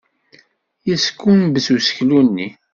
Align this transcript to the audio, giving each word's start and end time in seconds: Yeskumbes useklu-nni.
Yeskumbes 0.87 1.65
useklu-nni. 1.75 2.49